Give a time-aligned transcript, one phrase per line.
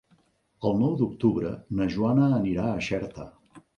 [0.69, 1.51] El nou d'octubre
[1.81, 3.29] na Joana anirà a Xerta.